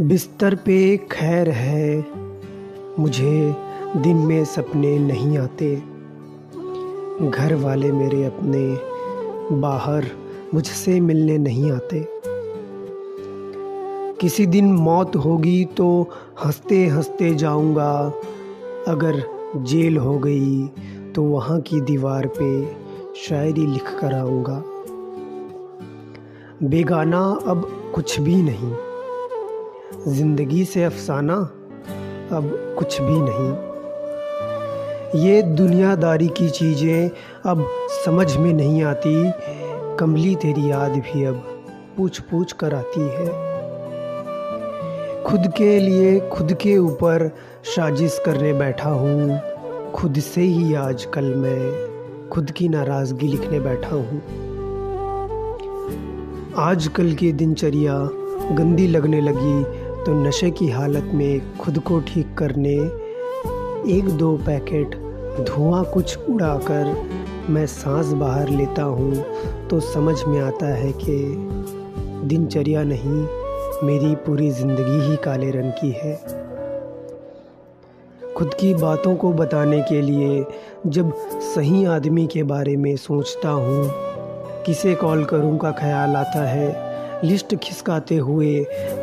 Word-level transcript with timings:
बिस्तर 0.00 0.54
पे 0.54 0.96
खैर 0.96 1.48
है, 1.48 2.06
मुझे 2.98 3.56
दिन 3.96 4.16
में 4.16 4.44
सपने 4.44 4.98
नहीं 4.98 5.38
आते। 5.38 5.76
घर 7.30 7.54
वाले 7.54 7.92
मेरे 7.92 8.24
अपने 8.24 9.56
बाहर 9.56 10.06
मुझसे 10.54 11.00
मिलने 11.00 11.38
नहीं 11.38 11.72
आते। 11.72 12.06
किसी 14.20 14.46
दिन 14.46 14.72
मौत 14.72 15.16
होगी 15.16 15.64
तो 15.64 16.10
हँसते 16.44 16.86
हँसते 16.86 17.34
जाऊँगा। 17.34 18.12
अगर 18.88 19.22
जेल 19.56 19.96
हो 19.96 20.18
गई 20.18 20.66
तो 21.14 21.22
वहाँ 21.22 21.60
की 21.60 21.80
दीवार 21.80 22.26
पे 22.26 22.66
शायरी 23.28 23.66
लिख 23.66 23.98
कर 24.00 24.14
आऊँगा। 24.14 24.62
बेगाना 26.62 27.38
अब 27.46 27.92
कुछ 27.94 28.20
भी 28.20 28.42
नहीं। 28.42 28.74
ज़िंदगी 29.94 30.64
से 30.64 30.82
अफसाना 30.84 31.34
अब 32.36 32.50
कुछ 32.78 33.00
भी 33.00 33.18
नहीं। 33.18 33.50
ये 35.24 35.42
दुनियादारी 35.42 36.28
की 36.28 36.48
चीज़ें 36.50 37.10
अब 37.46 37.66
समझ 38.04 38.36
में 38.36 38.52
नहीं 38.52 38.82
आती। 38.82 39.32
कमली 39.96 40.34
तेरी 40.34 40.70
याद 40.70 40.92
भी 40.92 41.24
अब 41.24 41.34
पूछ 41.96 42.20
पूछ 42.20 42.52
कर 42.52 42.74
आती 42.74 43.00
है। 43.00 43.26
खुद 45.24 45.52
के 45.56 45.78
लिए 45.78 46.18
खुद 46.28 46.52
के 46.52 46.78
ऊपर 46.78 47.30
साजिश 47.64 48.20
करने 48.26 48.52
बैठा 48.52 48.90
हूँ। 48.90 49.40
खुद 49.92 50.20
से 50.20 50.40
ही 50.40 50.74
आजकल 50.74 51.34
मैं 51.34 52.28
खुद 52.28 52.50
की 52.50 52.68
नाराज़गी 52.68 53.28
लिखने 53.28 53.60
बैठा 53.60 53.96
हूँ। 53.96 54.20
आजकल 56.58 57.12
की 57.12 57.32
दिनचर्या 57.32 58.08
गंदी 58.56 58.86
लगने 58.86 59.20
लगी। 59.20 59.75
तो 60.06 60.12
नशे 60.14 60.50
की 60.50 60.68
हालत 60.68 61.04
में 61.14 61.56
खुद 61.56 61.78
को 61.78 61.98
ठीक 62.00 62.34
करने, 62.38 62.74
एक 63.92 64.08
दो 64.18 64.36
पैकेट 64.36 64.94
धुआँ 65.46 65.82
कुछ 65.84 66.28
उड़ाकर 66.30 66.92
मैं 67.50 67.66
सांस 67.66 68.12
बाहर 68.12 68.48
लेता 68.48 68.82
हूँ 68.82 69.24
तो 69.68 69.80
समझ 69.82 70.16
में 70.24 70.38
आता 70.42 70.66
है 70.66 70.92
कि 70.94 71.16
दिनचर्या 72.28 72.82
नहीं, 72.82 73.26
मेरी 73.86 74.14
पूरी 74.16 74.50
ज़िंदगी 74.50 75.00
ही 75.08 75.16
काले 75.16 75.50
रंग 75.50 75.72
की 75.72 75.90
है। 75.96 76.14
खुद 78.36 78.54
की 78.54 78.74
बातों 78.74 79.16
को 79.16 79.32
बताने 79.32 79.80
के 79.82 80.00
लिए 80.02 80.44
जब 80.86 81.12
सही 81.54 81.84
आदमी 81.90 82.26
के 82.26 82.42
बारे 82.44 82.76
में 82.76 82.94
सोचता 82.96 83.48
हूँ, 83.50 83.90
किसे 84.66 84.94
कॉल 84.94 85.24
करूँ 85.24 85.56
का 85.58 85.70
ख्याल 85.72 86.16
आता 86.16 86.48
है? 86.48 86.94
लिस्ट 87.24 87.54
खिसकाते 87.54 88.16
हुए 88.16 88.54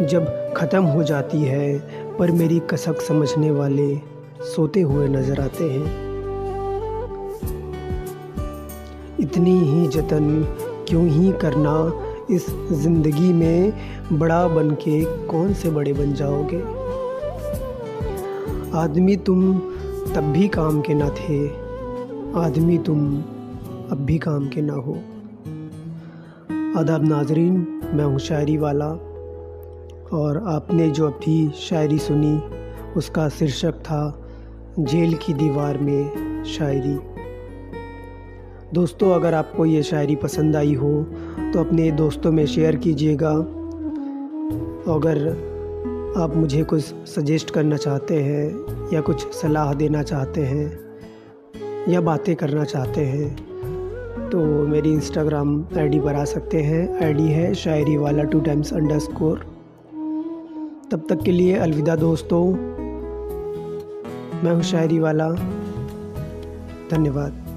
जब 0.01 0.25
ख़त्म 0.57 0.83
हो 0.83 1.03
जाती 1.03 1.41
है, 1.41 1.77
पर 2.17 2.31
मेरी 2.31 2.59
कसक 2.69 3.01
समझने 3.01 3.51
वाले 3.51 3.95
सोते 4.45 4.81
हुए 4.81 5.07
नज़र 5.07 5.41
आते 5.41 5.63
हैं। 5.63 6.01
इतनी 9.19 9.57
ही 9.59 9.87
जतन 9.87 10.43
क्यों 10.87 11.07
ही 11.07 11.31
करना 11.41 11.75
इस 12.31 12.45
ज़िंदगी 12.73 13.31
में 13.33 14.19
बड़ा 14.19 14.47
बन 14.47 14.71
के 14.83 15.03
कौन 15.27 15.53
से 15.53 15.69
बड़े 15.69 15.93
बन 15.93 16.13
जाओगे? 16.13 16.61
आदमी 18.77 19.15
तुम 19.17 19.53
तब 20.13 20.31
भी 20.33 20.47
काम 20.47 20.81
के 20.81 20.93
ना 20.93 21.09
थे, 21.09 21.45
आदमी 22.39 22.77
तुम 22.77 23.17
अब 23.91 24.05
भी 24.05 24.17
काम 24.17 24.47
के 24.47 24.61
ना 24.61 24.73
हो। 24.73 24.97
आदाब 26.77 27.03
नाजरीन, 27.05 27.55
मैं 27.93 28.05
हूँ 28.05 28.19
शायरी 28.19 28.55
वाला। 28.57 28.87
और 30.13 30.37
आपने 30.47 30.89
जो 30.89 31.07
अभी 31.07 31.49
शायरी 31.59 31.97
सुनी, 31.99 32.35
उसका 32.97 33.27
शीर्षक 33.29 33.73
था, 33.79 34.25
जेल 34.79 35.13
की 35.15 35.33
दीवार 35.33 35.77
में 35.77 36.43
शायरी। 36.43 36.95
दोस्तों, 38.73 39.11
अगर 39.11 39.33
आपको 39.33 39.65
ये 39.65 39.83
शायरी 39.83 40.15
पसंद 40.15 40.55
आई 40.55 40.73
हो 40.73 40.91
तो 41.53 41.59
अपने 41.59 41.91
दोस्तों 41.91 42.31
में 42.31 42.45
शेयर 42.45 42.75
कीजिएगा। 42.75 43.33
अगर 44.93 45.29
आप 46.17 46.35
मुझे 46.35 46.63
कुछ 46.63 46.83
सजेस्ट 47.09 47.51
करना 47.51 47.77
चाहते 47.77 48.21
हैं, 48.23 48.89
या 48.93 49.01
कुछ 49.01 49.31
सलाह 49.33 49.73
देना 49.73 50.03
चाहते 50.03 50.41
हैं, 50.41 50.79
या 51.89 52.01
बातें 52.01 52.35
करना 52.35 52.63
चाहते 52.65 53.05
हैं 53.05 53.52
तो 54.33 54.67
मेरी 54.67 54.91
इंस्टाग्राम 54.91 55.49
आईडी 55.77 55.99
पर 55.99 56.15
आ 56.15 56.23
सकते 56.25 56.61
हैं। 56.61 57.05
आईडी 57.05 57.23
है 57.23 57.53
शायरी 57.53 57.97
वाला 57.97 58.23
टू 58.23 58.39
टाइम्स 58.39 58.73
अंडर 58.73 58.99
स्कोर 58.99 59.39
तब 60.91 61.05
तक 61.09 61.23
के 61.25 61.31
लिए 61.31 61.55
अलविदा 61.57 61.95
दोस्तों। 61.95 62.43
मैं 64.43 64.51
हूँ 64.51 64.61
शायरी 64.61 64.99
वाला 64.99 65.29
धन्यवाद। 66.91 67.52